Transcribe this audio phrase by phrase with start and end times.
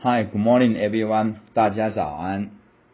[0.00, 1.34] Hi, good morning, everyone.
[1.54, 2.50] 大家早安。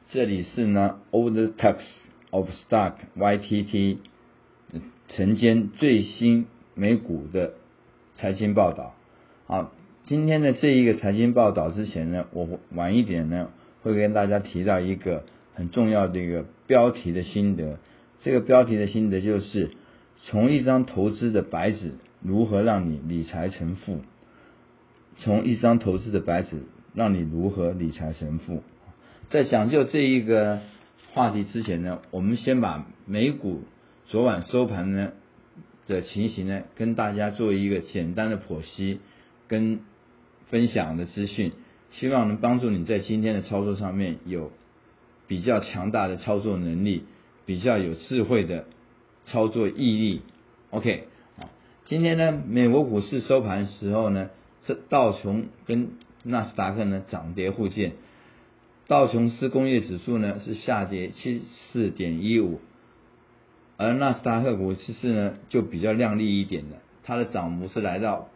[0.08, 1.84] 这里是呢 Old Text
[2.30, 3.99] of Stock YTT
[5.09, 7.53] 晨间最新美股的
[8.14, 8.95] 财经报道。
[9.46, 9.71] 好，
[10.05, 13.50] 今天的这一个财经报道之前呢，我晚一点呢
[13.82, 17.79] 会跟大家提到一个很重要的一个标题的心得。
[18.21, 19.73] 这个标题的心得就是
[20.23, 24.00] 从一张投资的白纸如何让你理财成富。
[25.18, 26.62] 从一张投资的白纸，
[26.95, 28.62] 让你如何理财成富。
[29.28, 30.60] 在讲究这一个
[31.12, 33.62] 话题之前呢，我们先把美股
[34.06, 35.12] 昨晚收盘呢
[35.86, 39.00] 的情形呢，跟大家做一个简单的剖析
[39.48, 39.80] 跟
[40.46, 41.52] 分享的资讯，
[41.92, 44.52] 希望能帮助你在今天的操作上面有
[45.27, 47.05] 比较强大的操作能力，
[47.45, 48.66] 比较有智慧的
[49.24, 50.22] 操作毅力。
[50.70, 51.08] OK，
[51.38, 51.50] 好，
[51.84, 54.30] 今天呢，美国股市收盘时候呢。
[54.66, 55.91] 这道琼跟
[56.24, 57.92] 纳斯达克呢涨跌互见，
[58.88, 62.61] 道琼斯工业指数呢是下跌七四点一五，
[63.77, 68.28] 而纳斯达克股其实呢就比较亮丽一点的，它的涨幅是来到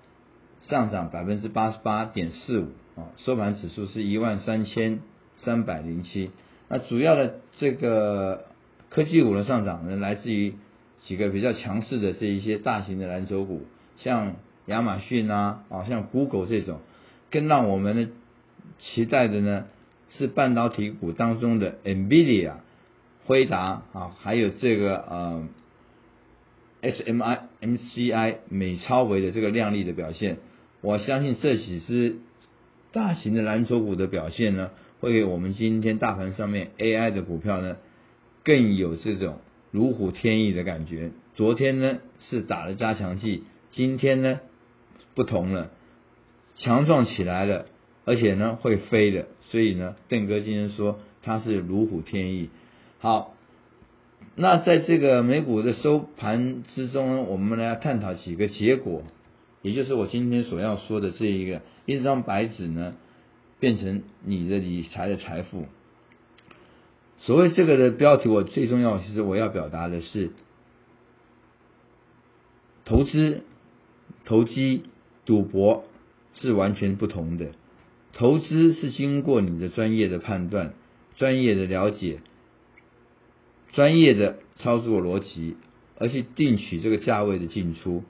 [0.62, 5.00] 上涨百分之八十八点四五啊，收盘指数是一万三千
[5.36, 6.31] 三百零七。
[6.69, 8.44] 那主要的这个
[8.91, 10.55] 科技股的上涨呢，来自于
[11.00, 13.62] 几个比较强势的这一些大型的蓝筹股，
[13.97, 14.36] 像。
[14.69, 16.81] 亚马逊啊，啊像 Google 这种，
[17.31, 18.09] 更让我们呢
[18.79, 19.67] 期待的呢
[20.11, 22.55] 是半导体股当中的 Nvidia、
[23.27, 25.49] 辉达啊，还有这个呃
[26.83, 30.39] SMI、MCI、美超维的这个亮丽的表现。
[30.81, 32.17] 我相信这几只
[32.93, 37.77] 大型的蓝筹股的表现呢，会给我们今天大盘上面 AI 的股票呢
[38.45, 39.39] 更有这种
[39.71, 41.11] 如虎添翼的感觉。
[41.34, 44.41] 昨天呢是打了加强剂，今天呢。
[45.15, 45.71] 不同了，
[46.59, 47.67] 强壮起来了，
[48.05, 52.50] 而且呢会飞的，所以呢，邓哥今天说它是如虎添翼。
[52.98, 53.34] 好，
[54.34, 59.03] 那在这个美股的收盘之中呢，我们来探讨几个结果，
[59.62, 62.94] 也就是我今天所要说的这一个一张白纸呢，
[63.61, 65.65] 变成你的理财的财富。
[67.21, 70.31] 所谓这个的标题，我最重要其实我要表达的是
[72.84, 73.43] 投资
[74.25, 74.84] 投机。
[75.25, 75.84] 赌博
[76.41, 77.53] 是完全不同的，
[78.12, 80.75] 投资是经过你的专业的判断、
[81.16, 82.21] 专业的了解、
[83.72, 85.56] 专业的操作逻辑，
[85.99, 88.04] 而去定取这个价位的进出。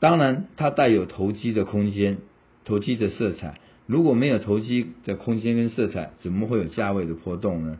[0.00, 2.18] 当然，它带有投机的空间、
[2.64, 3.60] 投机的色彩。
[3.86, 7.78] 如果没有投机的空间跟色彩，怎么会有价位的波动呢？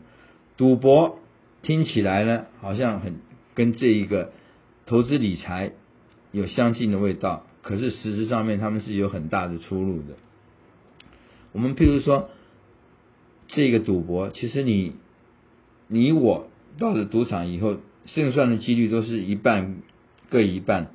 [0.57, 1.19] 赌博
[1.61, 3.17] 听起来呢，好像很
[3.53, 4.31] 跟这一个
[4.85, 5.73] 投资理财
[6.31, 7.45] 有相近的味道。
[7.61, 10.15] 可是实质上面他们是有很大的出入的。
[11.51, 12.29] 我们譬如说，
[13.47, 14.93] 这个赌博，其实你
[15.87, 19.77] 你我到了赌场以后，胜算的几率都是一半
[20.29, 20.91] 各一半。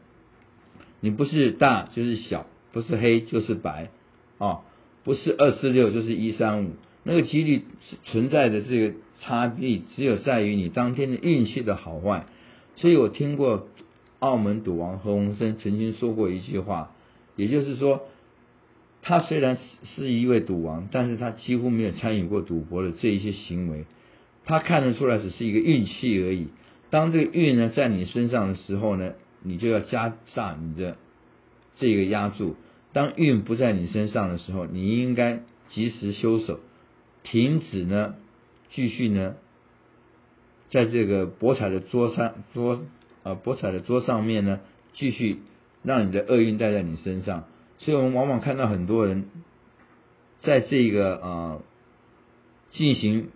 [1.00, 3.90] 你不是大就是小，不是黑就是白，
[4.38, 4.60] 啊，
[5.04, 6.70] 不是二四六就是一三五，
[7.02, 7.64] 那个几率
[8.04, 12.26] 存在的这个差异，只有在于你当天的运气的好坏。
[12.76, 13.68] 所以我听过。
[14.24, 16.92] 澳门赌王何鸿燊曾经说过一句话，
[17.36, 18.06] 也就是说，
[19.02, 23.84] 他虽然是一位赌王，但是他几乎没有参与过赌博的这一些行为。
[24.46, 26.48] 他看得出来只是一个运气而已。
[26.88, 30.96] 当这个运呢在你身上的时候呢，你就要加大你的
[31.74, 32.54] 这个压注；
[32.94, 36.60] 当运不在你身上的时候，你应该及时收手，
[37.24, 38.14] 停止呢，
[38.70, 39.34] 继续呢，
[40.70, 42.80] 在这个博彩的桌上桌。
[43.24, 44.60] 啊，博彩的桌上面呢，
[44.94, 45.38] 继续
[45.82, 47.44] 让你的厄运带在你身上，
[47.78, 49.24] 所以我们往往看到很多人
[50.40, 51.58] 在这个啊
[52.70, 53.28] 进行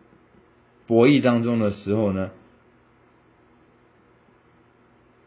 [0.86, 2.30] 博弈当中的时候呢，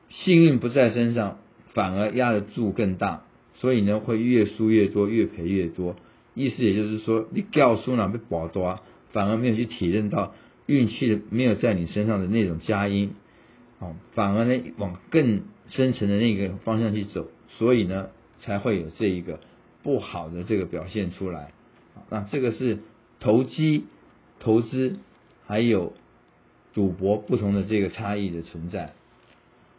[0.10, 1.40] 幸运不在身上，
[1.74, 3.24] 反而压的注更大，
[3.56, 5.96] 所以呢会越输越多，越赔越多。
[6.34, 8.80] 意思也就是说，你掉输了被保多，
[9.12, 10.34] 反而没有去体认到
[10.66, 13.16] 运气没有在你身上的那种佳音。
[13.82, 19.40] 哦，反而呢往更深层的那个方向去走，所以呢才会有这一个
[19.82, 21.52] 不好的这个表现出来。
[22.12, 22.78] 那这个是
[23.20, 23.86] 投机、
[24.40, 25.00] 投资
[25.48, 25.94] 还有
[26.76, 28.94] 赌博不同的这个差异的存在。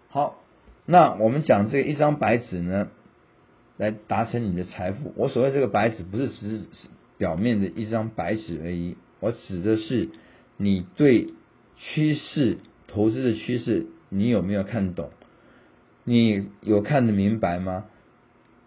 [0.08, 0.42] 好，
[0.84, 2.88] 那我们讲这个一张白纸呢，
[3.76, 5.12] 来达成你的财富。
[5.14, 6.64] 我所谓这个白纸，不是只是
[7.18, 10.08] 表面的一张白纸而已，我指的是
[10.56, 11.28] 你对
[11.76, 12.58] 趋势。
[12.88, 15.10] 投资的趋势，你有没有看懂？
[16.04, 17.86] 你有看得明白吗？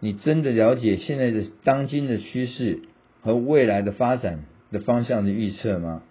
[0.00, 2.80] 你真的了解现在的当今的趋势
[3.22, 6.02] 和未来的发展的方向的预测吗？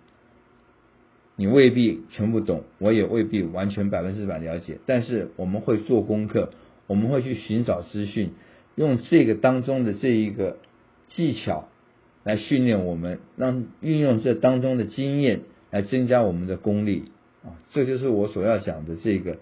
[1.36, 4.80] 你未必全部懂，我也未必完全百分之百了解。
[4.86, 6.54] 但是我们会做功课，
[6.88, 8.32] 我们会去寻找资讯，
[8.76, 10.58] 用这个当中的这一个
[11.08, 11.68] 技巧
[12.24, 15.42] 来训练我们，让运用这当中的经验
[15.72, 17.12] 来增加我们的功力
[17.46, 17.56] 啊！
[17.72, 19.38] 这就是我所要讲的这个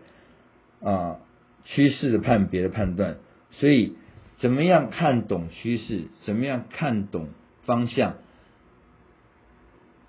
[0.84, 1.18] 啊
[1.64, 3.18] 趋势的判别的判断。
[3.52, 3.94] 所以，
[4.38, 6.06] 怎么样看懂趋势？
[6.22, 7.30] 怎么样看懂
[7.64, 8.16] 方向？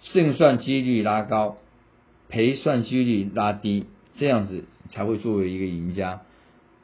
[0.00, 1.58] 胜算几率拉高。
[2.26, 6.22] 赔算几率拉低，这样子才会作为一个赢家。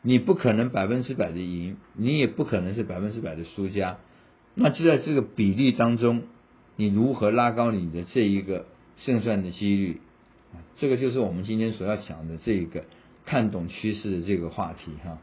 [0.02, 3.98] 你不可能百分之百的赢，你也不可能是百分之百的输家。
[4.54, 6.22] 那就在这个比例当中，
[6.76, 8.66] 你如何拉高你的这一个
[8.98, 10.00] 胜算的几率？
[10.76, 12.84] 这个就是我们今天所要讲的这个
[13.26, 15.18] 看懂趋势的这个话题哈。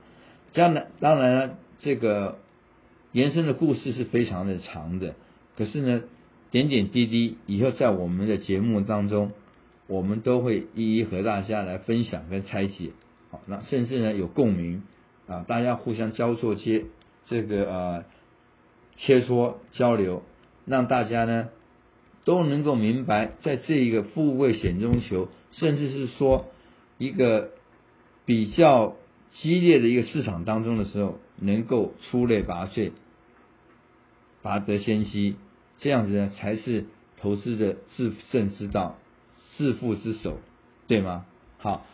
[0.51, 2.39] 这样呢当然了，这个
[3.11, 5.15] 延伸的故事是非常的长的，
[5.57, 6.01] 可是呢，
[6.51, 9.31] 点点滴滴以后在我们的节目当中。
[9.89, 12.89] 我们都会一一和大家来分享跟拆解，
[13.31, 14.83] 好，那甚至呢有共鸣
[15.27, 16.83] 啊，大家互相交错接
[17.25, 18.05] 这个呃
[18.97, 20.23] 切磋交流，
[20.65, 21.47] 让大家呢
[22.27, 26.47] 都能够明白，在这一个富贵险中求，甚至是说
[26.97, 27.51] 一个
[28.25, 28.97] 比较
[29.31, 32.91] 激烈的一个市场当中的时候，能够出类拔萃，
[34.41, 35.35] 拔得先机，
[35.77, 36.83] 这样子呢才是
[37.15, 38.97] 投资的制胜之道。
[39.55, 40.37] 致富之首，
[40.85, 41.25] 对吗？
[41.59, 41.85] 好，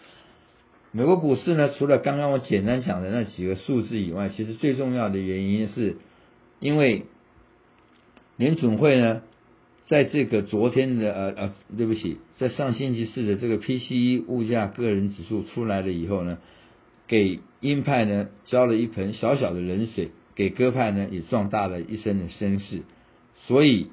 [0.92, 5.98] 美国股市呢，除了刚刚我简单讲的那几个数字以外，其实最重要的原因是，
[6.60, 7.06] 因为
[8.36, 9.22] 联准会呢，
[9.86, 16.38] 在这个昨天的呃呃，对不起，在上星期四的这个 PCE 物价个人指数出来了以后呢，
[17.08, 22.82] 给鹰派呢浇了一盆小小的冷水，给鸽派呢也壮大了一身的声势，
[23.48, 23.88] 所以。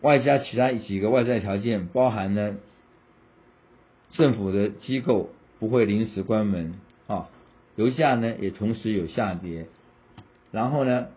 [0.00, 2.54] 外加其他几个外在条件，包含呢，
[4.12, 6.74] 政府的机构不会临时关门
[7.08, 7.28] 啊，
[7.74, 9.66] 油价呢也同时有下跌，
[10.52, 11.08] 然后呢，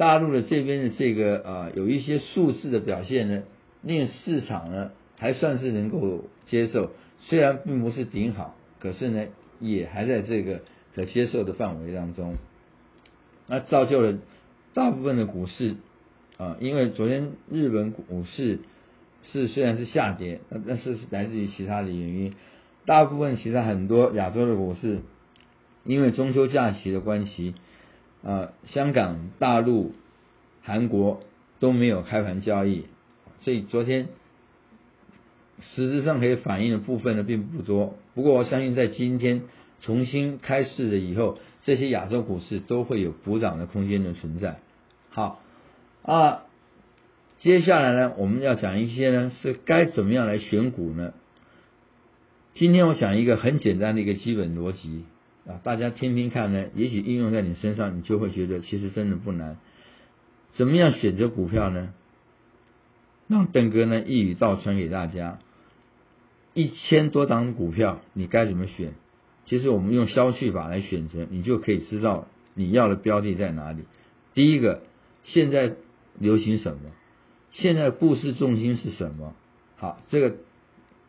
[0.00, 3.42] 大陆的这边的这个呃有一些数字的表现呢，
[3.82, 9.26] 令市场呢还算是能够接受，虽然并不是顶好，可是呢
[9.60, 10.62] 也还在这个
[10.94, 12.38] 可接受的范围当中，
[13.46, 14.16] 那造就了
[14.72, 15.76] 大部分的股市。
[16.38, 18.60] 啊，因为昨天日本股市
[19.30, 22.32] 是虽然是下跌，那但是来自于其他的原因。
[22.86, 25.00] 大部分其他很多亚洲的股市，
[25.84, 27.54] 因为中秋假期的关系，
[28.22, 29.92] 啊，香港、大陆、
[30.62, 31.22] 韩国
[31.58, 32.84] 都没有开盘交易，
[33.42, 34.08] 所以昨天
[35.60, 37.96] 实质上可以反映的部分呢并不多。
[38.14, 39.42] 不过我相信在今天
[39.80, 44.58] 重新开市了以后，这些亚洲股市都会有补涨的空间的存在。
[45.10, 45.40] 好。
[46.02, 46.44] 啊，
[47.36, 51.12] 接下来呢，我们要讲一些呢，是该怎么样来选股呢？
[52.54, 55.04] 今天我讲一个很简单的一个基本逻辑
[55.50, 59.56] 啊，大家听听看呢，也许应用在你身上，你就会觉得其实真的不难。
[60.52, 61.92] 怎么样选择股票呢？
[63.26, 65.38] 让邓哥呢一语道穿给大家，
[66.54, 68.92] 一千多档股票你该怎么选？
[69.46, 73.82] 其实我们用消去法来选择，你就可以知道你要的标的在哪里。
[74.34, 74.82] 第一个，
[75.24, 75.74] 现在。
[76.18, 76.80] 流行什么？
[77.52, 79.34] 现在故事重心是什么？
[79.76, 80.36] 好，这个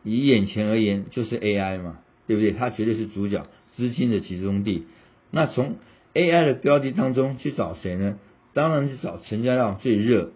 [0.04, 2.52] 以眼前而言就是 AI 嘛，对不对？
[2.52, 4.84] 它绝对是主角，资金的集中地。
[5.30, 5.76] 那从
[6.14, 8.18] AI 的标的当中去找谁呢？
[8.52, 10.30] 当然是找成交量最热、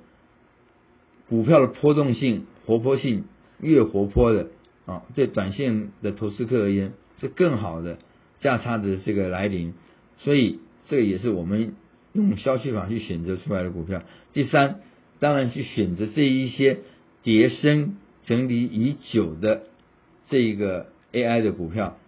[1.29, 3.25] 股票的波动性、活泼性
[3.61, 4.49] 越活泼的
[4.87, 7.99] 啊，对短线的投资客而言是更好的
[8.39, 9.75] 价差的这个来临。
[10.19, 11.75] 所以这个也是我们。
[12.13, 14.03] 用消息法去选择出来的股票。
[14.33, 14.81] 第三，
[15.19, 16.79] 当然去选择这一些
[17.23, 19.65] 叠升整理已久的
[20.31, 21.99] 这一个 AI 的股票。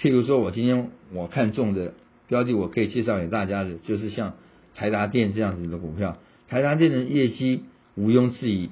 [0.00, 1.92] 譬如说我今天我看中的
[2.26, 4.34] 标的，我可以介绍给大家的，就是像
[4.74, 6.16] 台达电这样子的股票。
[6.48, 7.64] 台达电的业绩
[7.96, 8.70] 毋庸置疑，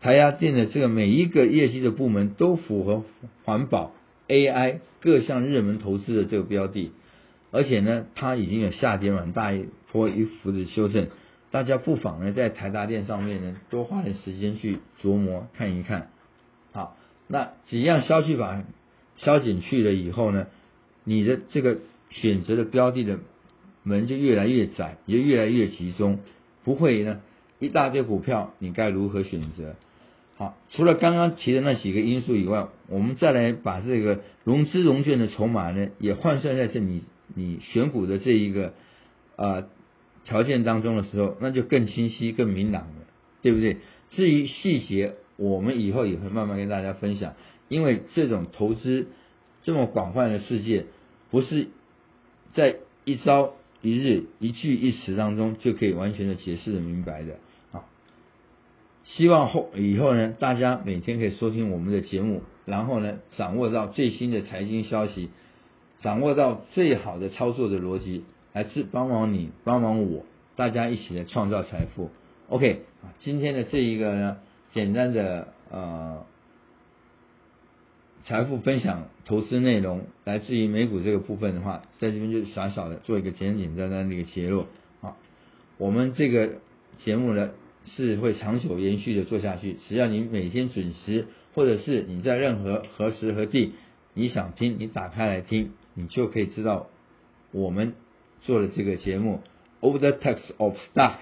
[0.00, 3.04] 台达电的这个每一个业绩的部门都符合
[3.44, 3.92] 环保、
[4.26, 6.92] AI 各项热门投资的这个标的。
[7.50, 11.08] 而且呢，它已经有下跌蛮大一波一幅的修正，
[11.50, 16.08] 大家不妨呢在台达电上面呢多花点时间去琢磨看一看。
[16.72, 16.96] 好，
[17.28, 18.64] 那几样消息法
[19.16, 20.46] 消减去了以后呢，
[21.04, 21.78] 你的这个
[22.10, 23.18] 选择的标的的
[23.82, 26.20] 门就越来越窄，也越来越集中，
[26.64, 27.20] 不会呢
[27.58, 29.76] 一大堆股票，你该如何选择？
[30.36, 37.02] 好，除了刚刚提的那几个因素以外，我们再来把这个融资融券的筹码呢也换算在这你。
[37.36, 38.74] 你选股的这一个
[39.36, 39.64] 呃
[40.24, 43.06] 条件当中的时候，那就更清晰、更明朗了，
[43.40, 43.78] 对不对？
[44.10, 47.32] 至于细节，我们以后也会慢慢跟大家分享，
[47.68, 49.06] 因为这种投资
[49.62, 50.86] 这么广泛的世界，
[51.30, 51.68] 不是
[52.52, 57.34] 在一朝一日、一句一词当中就可以完全的解释的明白的。
[57.72, 57.84] 啊，
[59.02, 65.30] 希望后以后呢，大家每天可以收听我们的节目，然后呢，掌握到最新的财经消息，
[66.00, 68.24] 掌握到最好的操作的逻辑。
[68.52, 72.10] 来自帮忙你，帮忙我，大家一起来创造财富。
[72.48, 72.82] OK，
[73.18, 74.36] 今天的这一个呢，
[74.72, 76.24] 简单的呃
[78.26, 84.64] 财富分享投资内容，来自于美股这个部分的话，在这边就小小的做一个简简单单的一个结论。
[85.02, 85.16] 啊，
[85.76, 86.54] 我们这个
[86.96, 87.50] 节目呢
[87.84, 93.74] 是会长久延续的做下去，只要你每天准时，或者是你在任何何时何地
[94.14, 96.88] 你想听，你打开来听，你就可以知道
[97.52, 97.94] 我们。
[98.40, 99.40] 做的这个节目
[99.86, 101.14] 《Over the Text of Stock》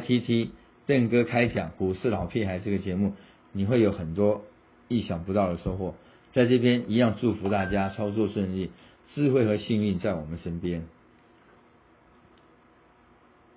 [0.00, 0.48] YTT
[0.86, 3.12] 邓哥开讲股市老屁孩这个节目，
[3.52, 4.42] 你会有很多
[4.88, 5.94] 意想不到的收获。
[6.36, 8.70] 在这边一样祝福大家操作顺利，
[9.14, 10.84] 智慧和幸运在我们身边。